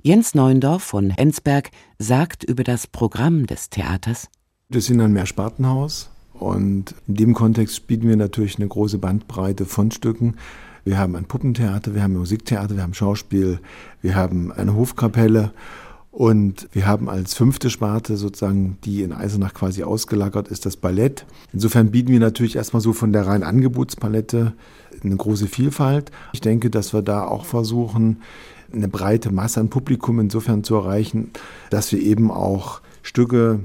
[0.02, 4.28] Jens Neundorf von Ensberg sagt über das Programm des Theaters.
[4.70, 9.92] Wir sind ein Mehrspartenhaus und in dem Kontext bieten wir natürlich eine große Bandbreite von
[9.92, 10.38] Stücken.
[10.84, 13.60] Wir haben ein Puppentheater, wir haben ein Musiktheater, wir haben Schauspiel,
[14.02, 15.54] wir haben eine Hofkapelle
[16.12, 21.26] und wir haben als fünfte Sparte sozusagen, die in Eisenach quasi ausgelagert ist, das Ballett.
[21.54, 24.54] Insofern bieten wir natürlich erstmal so von der reinen Angebotspalette
[25.04, 26.12] eine große Vielfalt.
[26.34, 28.22] Ich denke, dass wir da auch versuchen,
[28.74, 31.32] eine breite Masse an Publikum insofern zu erreichen,
[31.70, 33.62] dass wir eben auch Stücke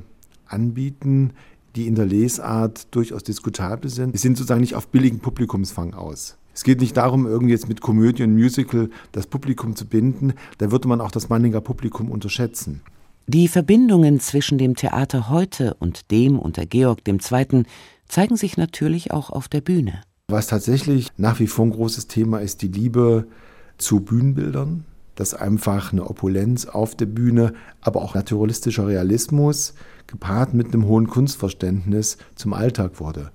[0.47, 1.33] anbieten,
[1.75, 4.13] die in der Lesart durchaus diskutabel sind.
[4.13, 6.37] Wir sind sozusagen nicht auf billigen Publikumsfang aus.
[6.57, 10.33] Es geht nicht darum, irgendwie jetzt mit Komödie und Musical das Publikum zu binden.
[10.57, 12.81] Da würde man auch das Manninger Publikum unterschätzen.
[13.27, 17.65] Die Verbindungen zwischen dem Theater heute und dem unter Georg II.
[18.09, 20.01] zeigen sich natürlich auch auf der Bühne.
[20.29, 23.27] Was tatsächlich nach wie vor ein großes Thema ist, die Liebe
[23.77, 29.75] zu Bühnenbildern, dass einfach eine Opulenz auf der Bühne, aber auch naturalistischer Realismus
[30.07, 33.31] gepaart mit einem hohen Kunstverständnis zum Alltag wurde.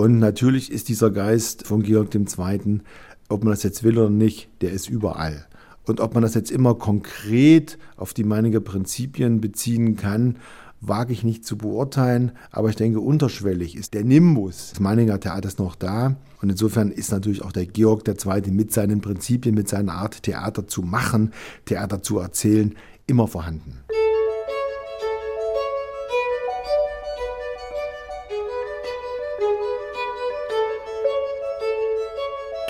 [0.00, 2.80] Und natürlich ist dieser Geist von Georg II.,
[3.28, 5.46] ob man das jetzt will oder nicht, der ist überall.
[5.84, 10.38] Und ob man das jetzt immer konkret auf die Meininger Prinzipien beziehen kann,
[10.80, 15.58] wage ich nicht zu beurteilen, aber ich denke, unterschwellig ist der Nimbus des Meininger Theaters
[15.58, 16.16] noch da.
[16.40, 18.52] Und insofern ist natürlich auch der Georg II.
[18.52, 21.34] mit seinen Prinzipien, mit seiner Art, Theater zu machen,
[21.66, 22.74] Theater zu erzählen,
[23.06, 23.80] immer vorhanden.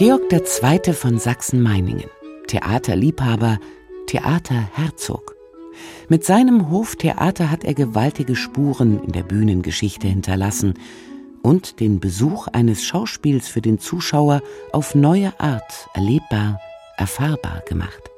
[0.00, 0.94] Georg II.
[0.94, 2.08] von Sachsen-Meiningen,
[2.46, 3.58] Theaterliebhaber,
[4.06, 5.36] Theaterherzog.
[6.08, 10.72] Mit seinem Hoftheater hat er gewaltige Spuren in der Bühnengeschichte hinterlassen
[11.42, 14.40] und den Besuch eines Schauspiels für den Zuschauer
[14.72, 16.58] auf neue Art erlebbar,
[16.96, 18.10] erfahrbar gemacht.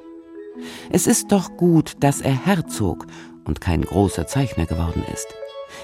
[0.88, 3.08] Es ist doch gut, dass er Herzog
[3.44, 5.26] und kein großer Zeichner geworden ist.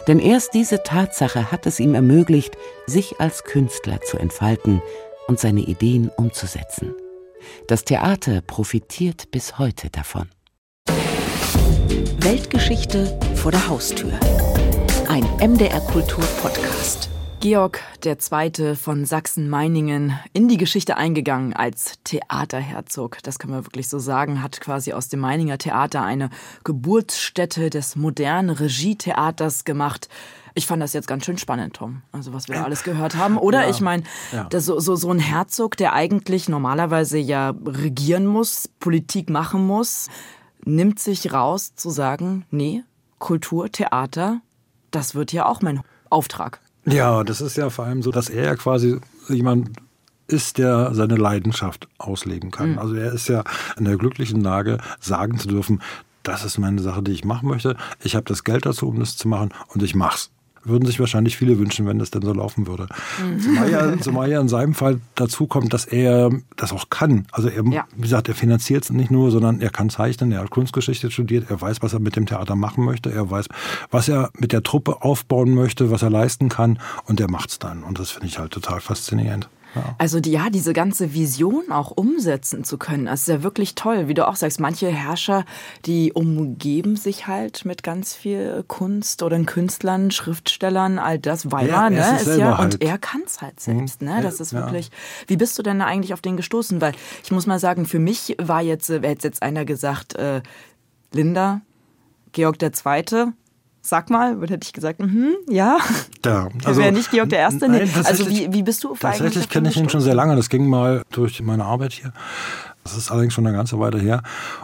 [0.06, 2.56] Denn erst diese Tatsache hat es ihm ermöglicht,
[2.87, 4.80] sich als Künstler zu entfalten
[5.28, 6.94] und seine Ideen umzusetzen.
[7.68, 10.28] Das Theater profitiert bis heute davon.
[12.18, 14.12] Weltgeschichte vor der Haustür.
[15.08, 17.08] Ein MDR Kultur Podcast.
[17.40, 18.74] Georg II.
[18.74, 23.18] von Sachsen-Meiningen in die Geschichte eingegangen als Theaterherzog.
[23.22, 26.30] Das kann man wirklich so sagen, hat quasi aus dem Meininger Theater eine
[26.64, 30.08] Geburtsstätte des modernen Regietheaters gemacht.
[30.54, 32.02] Ich fand das jetzt ganz schön spannend, Tom.
[32.12, 33.38] Also was wir da alles gehört haben.
[33.38, 34.48] Oder ja, ich meine, ja.
[34.61, 40.08] so, so, so ein Herzog, der eigentlich normalerweise ja regieren muss, Politik machen muss,
[40.64, 42.82] nimmt sich raus zu sagen, nee,
[43.18, 44.40] Kultur, Theater,
[44.90, 45.80] das wird ja auch mein
[46.11, 46.61] Auftrag.
[46.87, 49.70] Ja, das ist ja vor allem so, dass er ja quasi jemand
[50.26, 52.72] ist, der seine Leidenschaft ausleben kann.
[52.72, 52.78] Mhm.
[52.78, 53.44] Also er ist ja
[53.76, 55.82] in der glücklichen Lage, sagen zu dürfen,
[56.22, 57.76] das ist meine Sache, die ich machen möchte.
[58.02, 60.30] Ich habe das Geld dazu, um das zu machen und ich mach's
[60.68, 62.87] würden sich wahrscheinlich viele wünschen, wenn das denn so laufen würde.
[63.22, 63.40] Mhm.
[63.40, 67.26] Zumal, ja, zumal ja in seinem Fall dazu kommt, dass er das auch kann.
[67.33, 67.85] Also er, ja.
[67.94, 71.50] wie gesagt, er finanziert es nicht nur, sondern er kann zeichnen, er hat Kunstgeschichte studiert,
[71.50, 73.46] er weiß, was er mit dem Theater machen möchte, er weiß,
[73.90, 77.59] was er mit der Truppe aufbauen möchte, was er leisten kann und er macht es
[77.59, 77.83] dann.
[77.83, 79.48] Und das finde ich halt total faszinierend.
[79.98, 84.09] Also die, ja, diese ganze Vision auch umsetzen zu können, das ist ja wirklich toll.
[84.09, 85.44] Wie du auch sagst, manche Herrscher,
[85.85, 91.85] die umgeben sich halt mit ganz viel Kunst oder Künstlern, Schriftstellern, all das, weil ja,
[91.85, 92.74] er, ne, ist, ist ja, halt.
[92.74, 94.20] und er kann es halt selbst, ne?
[94.22, 94.90] Das ist wirklich.
[95.26, 96.81] Wie bist du denn eigentlich auf den gestoßen?
[96.81, 100.42] Weil ich muss mal sagen, für mich war jetzt, wäre jetzt einer gesagt, äh,
[101.12, 101.61] Linda,
[102.33, 103.33] Georg der Zweite,
[103.88, 105.79] Sag mal, hätte ich gesagt, mhm, ja.
[106.22, 107.70] Ja, also wäre nicht Georg der Erste.
[107.70, 110.37] Nein, also wie, wie bist du Tatsächlich kenne ich ihn schon sehr lange.
[110.37, 112.12] Das ging mal durch meine Arbeit hier.
[112.88, 114.22] Das ist allerdings schon eine ganze Weile her.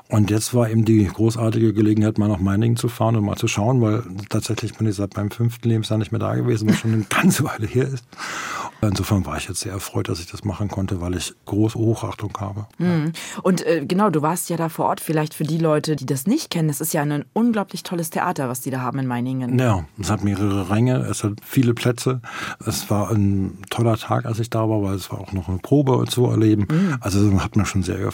[0.09, 3.49] Und jetzt war eben die großartige Gelegenheit, mal nach Meiningen zu fahren und mal zu
[3.49, 6.93] schauen, weil tatsächlich bin ich seit meinem fünften Lebensjahr nicht mehr da gewesen, was schon
[6.93, 8.05] eine ganze Weile her ist.
[8.81, 12.33] Insofern war ich jetzt sehr erfreut, dass ich das machen konnte, weil ich große Hochachtung
[12.39, 12.67] habe.
[12.79, 13.13] Mhm.
[13.43, 15.01] Und äh, genau, du warst ja da vor Ort.
[15.01, 18.49] Vielleicht für die Leute, die das nicht kennen, es ist ja ein unglaublich tolles Theater,
[18.49, 19.59] was die da haben in Meiningen.
[19.59, 22.21] Ja, es hat mehrere Ränge, es hat viele Plätze.
[22.65, 25.59] Es war ein toller Tag, als ich da war, weil es war auch noch eine
[25.59, 26.67] Probe zu erleben.
[26.71, 26.97] Mhm.
[27.01, 28.14] Also hat mir schon sehr gefallen.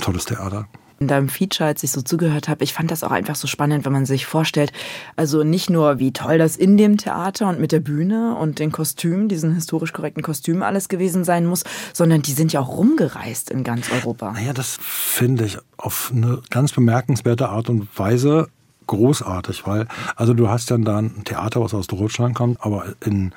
[0.00, 0.66] Tolles Theater.
[1.00, 3.86] in deinem Feature, als ich so zugehört habe, ich fand das auch einfach so spannend,
[3.86, 4.70] wenn man sich vorstellt,
[5.16, 8.70] also nicht nur wie toll das in dem Theater und mit der Bühne und den
[8.70, 13.50] Kostümen, diesen historisch korrekten Kostümen alles gewesen sein muss, sondern die sind ja auch rumgereist
[13.50, 14.32] in ganz Europa.
[14.32, 18.48] Naja, das finde ich auf eine ganz bemerkenswerte Art und Weise
[18.86, 19.86] großartig, weil,
[20.16, 23.32] also du hast dann da ein Theater, was aus Deutschland kommt, aber in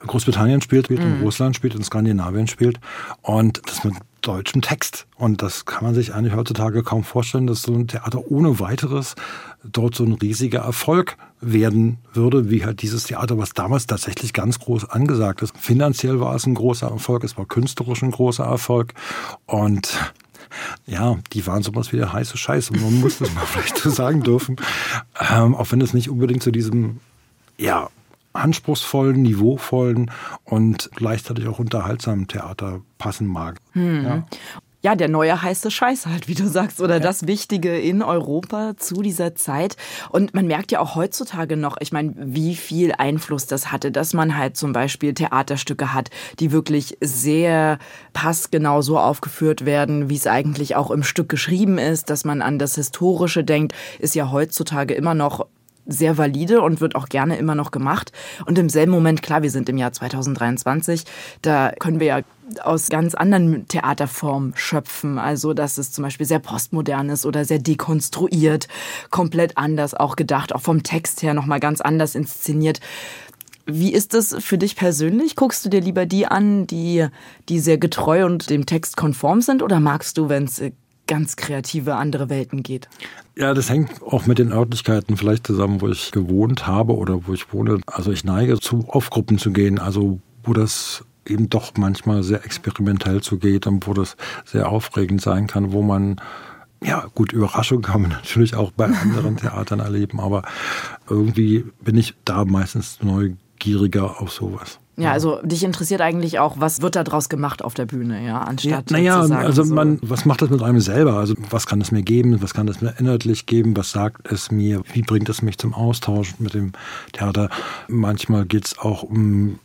[0.00, 1.22] Großbritannien spielt, spielt in mhm.
[1.22, 2.78] Russland spielt, in Skandinavien spielt
[3.22, 5.06] und das mit deutschem Text.
[5.16, 9.14] Und das kann man sich eigentlich heutzutage kaum vorstellen, dass so ein Theater ohne weiteres
[9.64, 14.58] dort so ein riesiger Erfolg werden würde, wie halt dieses Theater, was damals tatsächlich ganz
[14.58, 15.56] groß angesagt ist.
[15.58, 18.94] Finanziell war es ein großer Erfolg, es war künstlerisch ein großer Erfolg
[19.46, 19.98] und
[20.86, 22.70] ja, die waren sowas wie der heiße Scheiß.
[22.70, 24.56] Und man muss das mal vielleicht so sagen dürfen.
[25.30, 27.00] Ähm, auch wenn es nicht unbedingt zu diesem,
[27.58, 27.88] ja,
[28.36, 30.10] anspruchsvollen, niveauvollen
[30.44, 33.60] und gleichzeitig auch unterhaltsamen Theater passen mag.
[33.72, 34.04] Hm.
[34.04, 34.24] Ja
[34.86, 37.00] ja, der neue heiße Scheiß halt, wie du sagst, oder ja.
[37.00, 39.76] das Wichtige in Europa zu dieser Zeit.
[40.10, 44.14] Und man merkt ja auch heutzutage noch, ich meine, wie viel Einfluss das hatte, dass
[44.14, 47.80] man halt zum Beispiel Theaterstücke hat, die wirklich sehr
[48.12, 52.60] passgenau so aufgeführt werden, wie es eigentlich auch im Stück geschrieben ist, dass man an
[52.60, 55.48] das Historische denkt, ist ja heutzutage immer noch
[55.86, 58.12] sehr valide und wird auch gerne immer noch gemacht.
[58.44, 61.04] Und im selben Moment, klar, wir sind im Jahr 2023,
[61.42, 62.20] da können wir ja
[62.62, 65.18] aus ganz anderen Theaterformen schöpfen.
[65.18, 68.68] Also, dass es zum Beispiel sehr postmodern ist oder sehr dekonstruiert,
[69.10, 72.80] komplett anders auch gedacht, auch vom Text her nochmal ganz anders inszeniert.
[73.68, 75.34] Wie ist es für dich persönlich?
[75.34, 77.08] Guckst du dir lieber die an, die,
[77.48, 80.62] die sehr getreu und dem Text konform sind oder magst du, wenn es
[81.06, 82.88] ganz kreative andere Welten geht.
[83.36, 87.32] Ja, das hängt auch mit den Örtlichkeiten vielleicht zusammen, wo ich gewohnt habe oder wo
[87.32, 87.80] ich wohne.
[87.86, 93.20] Also ich neige zu Aufgruppen zu gehen, also wo das eben doch manchmal sehr experimentell
[93.20, 96.20] zugeht und wo das sehr aufregend sein kann, wo man
[96.82, 100.42] ja, gut, Überraschung kann man natürlich auch bei anderen Theatern erleben, aber
[101.08, 104.78] irgendwie bin ich da meistens neugieriger auf sowas.
[104.98, 108.40] Ja, also dich interessiert eigentlich auch, was wird da draus gemacht auf der Bühne, ja,
[108.40, 111.14] anstatt ja, naja, zu sagen, also man, was macht das mit einem selber?
[111.14, 112.40] Also was kann es mir geben?
[112.40, 113.76] Was kann es mir inhaltlich geben?
[113.76, 114.82] Was sagt es mir?
[114.92, 116.72] Wie bringt es mich zum Austausch mit dem
[117.12, 117.50] Theater?
[117.88, 119.58] Manchmal geht es auch um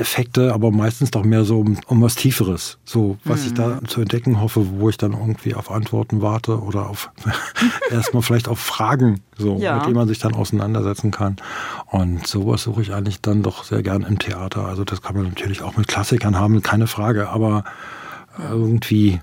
[0.00, 2.78] Effekte, aber meistens doch mehr so um, um was Tieferes.
[2.84, 3.46] So, was mhm.
[3.46, 3.88] ich da mhm.
[3.88, 7.10] zu entdecken hoffe, wo ich dann irgendwie auf Antworten warte oder auf
[7.90, 9.76] erstmal vielleicht auf Fragen, so, ja.
[9.76, 11.36] mit denen man sich dann auseinandersetzen kann.
[11.86, 14.64] Und sowas suche ich eigentlich dann doch sehr gern im Theater.
[14.66, 17.64] Also das kann man natürlich auch mit Klassikern haben, keine Frage, aber
[18.38, 19.20] irgendwie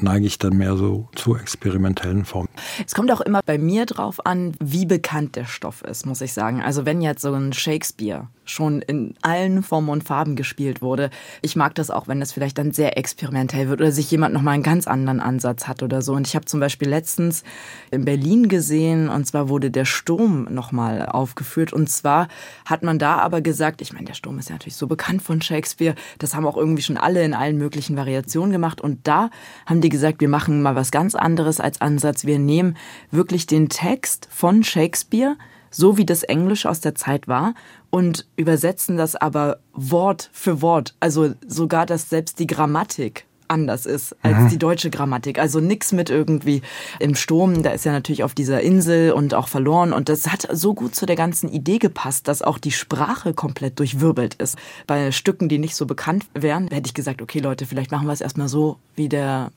[0.00, 2.48] neige ich dann mehr so zu experimentellen Formen.
[2.84, 6.32] Es kommt auch immer bei mir drauf an, wie bekannt der Stoff ist, muss ich
[6.32, 6.62] sagen.
[6.62, 11.10] Also wenn jetzt so ein Shakespeare schon in allen Formen und Farben gespielt wurde.
[11.42, 14.54] Ich mag das auch, wenn das vielleicht dann sehr experimentell wird oder sich jemand nochmal
[14.54, 16.14] einen ganz anderen Ansatz hat oder so.
[16.14, 17.44] Und ich habe zum Beispiel letztens
[17.90, 21.72] in Berlin gesehen, und zwar wurde der Sturm nochmal aufgeführt.
[21.72, 22.28] Und zwar
[22.64, 25.40] hat man da aber gesagt, ich meine, der Sturm ist ja natürlich so bekannt von
[25.40, 28.80] Shakespeare, das haben auch irgendwie schon alle in allen möglichen Variationen gemacht.
[28.80, 29.30] Und da
[29.66, 32.24] haben die gesagt, wir machen mal was ganz anderes als Ansatz.
[32.24, 32.76] Wir nehmen
[33.10, 35.36] wirklich den Text von Shakespeare,
[35.74, 37.54] so wie das Englisch aus der Zeit war
[37.90, 40.94] und übersetzen das aber Wort für Wort.
[41.00, 44.48] Also sogar, dass selbst die Grammatik anders ist als mhm.
[44.48, 45.38] die deutsche Grammatik.
[45.38, 46.62] Also nix mit irgendwie
[46.98, 50.48] im Sturm, da ist ja natürlich auf dieser Insel und auch verloren und das hat
[50.52, 54.56] so gut zu der ganzen Idee gepasst, dass auch die Sprache komplett durchwirbelt ist.
[54.86, 58.12] Bei Stücken, die nicht so bekannt wären, hätte ich gesagt, okay Leute, vielleicht machen wir
[58.12, 59.50] es erstmal so, wie der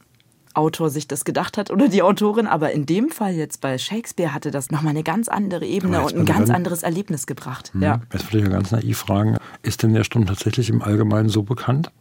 [0.58, 4.34] Autor sich das gedacht hat oder die Autorin, aber in dem Fall jetzt bei Shakespeare
[4.34, 7.72] hatte das nochmal eine ganz andere Ebene und ein ganz anderes Erlebnis gebracht.
[7.74, 7.84] Mhm.
[7.84, 8.02] Ja.
[8.12, 11.44] Jetzt würde ich ja ganz naiv fragen, ist denn der Sturm tatsächlich im Allgemeinen so
[11.44, 11.92] bekannt?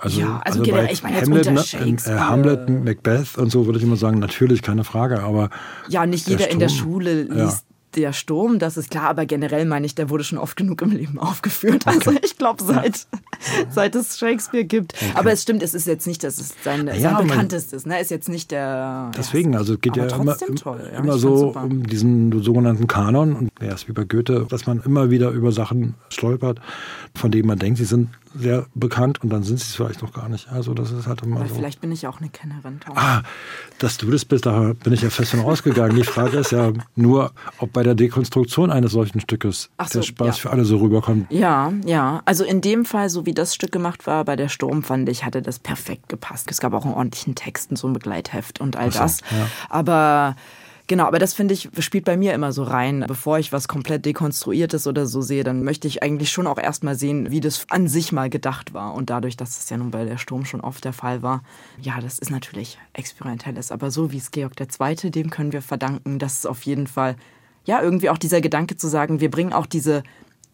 [0.00, 3.84] Also, ja, also, also bei ich meine Hamlet, äh, Hamlet, Macbeth und so würde ich
[3.84, 5.50] immer sagen, natürlich, keine Frage, aber.
[5.88, 9.64] Ja, nicht jeder Sturm, in der Schule liest der Sturm, das ist klar, aber generell
[9.64, 11.86] meine ich, der wurde schon oft genug im Leben aufgeführt.
[11.86, 13.06] Also ich glaube, seit,
[13.70, 14.94] seit es Shakespeare gibt.
[14.94, 15.12] Okay.
[15.14, 18.00] Aber es stimmt, es ist jetzt nicht, dass es sein, ja, sein bekanntestes, ne?
[18.00, 19.10] Ist jetzt nicht der.
[19.16, 23.50] Deswegen, also es geht ja immer, toll, ja, immer so um diesen sogenannten Kanon und
[23.60, 26.60] ja, ist wie bei Goethe, dass man immer wieder über Sachen stolpert,
[27.14, 30.12] von denen man denkt, sie sind sehr bekannt und dann sind sie es vielleicht noch
[30.12, 30.50] gar nicht.
[30.50, 31.54] Also das ist halt immer Aber so.
[31.54, 32.96] Vielleicht bin ich auch eine Kennerin, Tom.
[32.96, 33.22] Ah,
[33.78, 35.96] dass du das bist, da bin ich ja fest von ausgegangen.
[35.96, 40.26] Die Frage ist ja nur, ob bei der Dekonstruktion eines solchen Stückes so, der Spaß
[40.26, 40.32] ja.
[40.32, 41.30] für alle so rüberkommt.
[41.30, 42.22] Ja, ja.
[42.24, 45.24] Also in dem Fall, so wie das Stück gemacht war, bei der Sturm, fand ich,
[45.24, 46.50] hatte das perfekt gepasst.
[46.50, 49.20] Es gab auch einen ordentlichen Text und so ein Begleitheft und all so, das.
[49.30, 49.46] Ja.
[49.68, 50.34] Aber
[50.88, 53.04] Genau, aber das finde ich, spielt bei mir immer so rein.
[53.06, 56.94] Bevor ich was komplett dekonstruiertes oder so sehe, dann möchte ich eigentlich schon auch erstmal
[56.94, 58.94] sehen, wie das an sich mal gedacht war.
[58.94, 61.42] Und dadurch, dass es ja nun bei der Sturm schon oft der Fall war,
[61.78, 63.70] ja, das ist natürlich experimentelles.
[63.70, 67.16] Aber so wie es Georg II., dem können wir verdanken, dass es auf jeden Fall,
[67.68, 70.02] ja, irgendwie auch dieser Gedanke zu sagen, wir bringen auch diese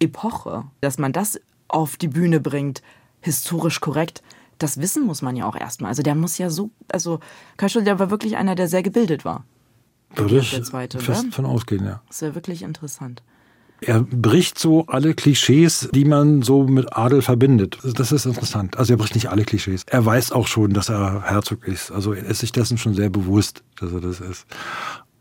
[0.00, 2.82] Epoche, dass man das auf die Bühne bringt,
[3.20, 4.20] historisch korrekt,
[4.58, 5.90] das Wissen muss man ja auch erstmal.
[5.90, 7.20] Also der muss ja so, also
[7.56, 9.44] Kaischel, der war wirklich einer, der sehr gebildet war.
[10.16, 11.32] Würde ich zweite, fest oder?
[11.32, 12.02] von ausgehen, ja.
[12.08, 13.22] Das ist ja wirklich interessant.
[13.80, 17.78] Er bricht so alle Klischees, die man so mit Adel verbindet.
[17.96, 18.76] Das ist interessant.
[18.76, 19.82] Also er bricht nicht alle Klischees.
[19.86, 21.92] Er weiß auch schon, dass er Herzog ist.
[21.92, 24.46] Also er ist sich dessen schon sehr bewusst, dass er das ist.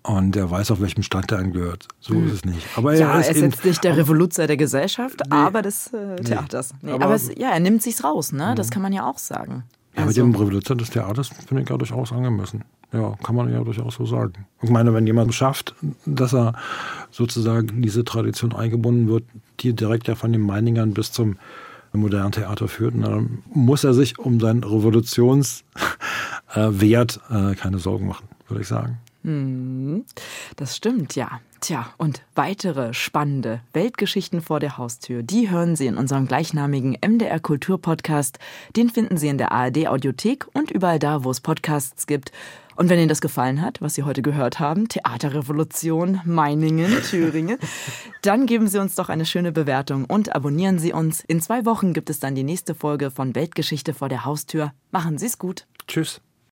[0.04, 1.88] Und er weiß, auf welchem Stand er angehört.
[2.02, 2.28] So hm.
[2.28, 2.68] ist es nicht.
[2.76, 5.94] Aber ja, er ist, er ist jetzt nicht der Revoluzer der Gesellschaft, nee, aber des
[5.94, 6.74] äh, Theaters.
[6.82, 8.54] Nee, aber, aber es, ja, er nimmt sich's raus, ne?
[8.56, 8.72] Das mhm.
[8.72, 9.64] kann man ja auch sagen.
[9.96, 10.26] Ja, also.
[10.26, 12.66] mit dem Revoluzer des Theaters finde ich ja durchaus angemessen.
[12.92, 14.46] Ja, kann man ja durchaus so sagen.
[14.62, 15.74] Ich meine, wenn jemand schafft,
[16.06, 16.54] dass er
[17.10, 19.24] sozusagen in diese Tradition eingebunden wird,
[19.62, 21.38] die direkt ja von den Meiningern bis zum
[21.94, 25.64] modernen Theater führt, dann muss er sich um seinen Revolutionswert
[26.56, 29.00] äh, keine Sorgen machen, würde ich sagen.
[29.24, 30.06] Hm,
[30.56, 31.40] das stimmt, ja.
[31.62, 37.40] Tja, und weitere spannende Weltgeschichten vor der Haustür, die hören Sie in unserem gleichnamigen MDR
[37.40, 38.38] Kultur Podcast.
[38.76, 42.34] Den finden Sie in der ARD Audiothek und überall da, wo es Podcasts gibt.
[42.76, 47.58] Und wenn Ihnen das gefallen hat, was Sie heute gehört haben, Theaterrevolution, Meiningen, Thüringen,
[48.24, 51.22] dann geben Sie uns doch eine schöne Bewertung und abonnieren Sie uns.
[51.22, 54.74] In zwei Wochen gibt es dann die nächste Folge von Weltgeschichte vor der Haustür.
[54.92, 55.66] Machen Sie es gut.
[55.88, 56.20] Tschüss.